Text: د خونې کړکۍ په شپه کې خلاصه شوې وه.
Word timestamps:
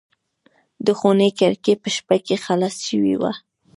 د 0.85 0.87
خونې 0.99 1.29
کړکۍ 1.39 1.73
په 1.81 1.89
شپه 1.95 2.17
کې 2.25 2.35
خلاصه 2.45 2.81
شوې 2.89 3.15
وه. 3.21 3.31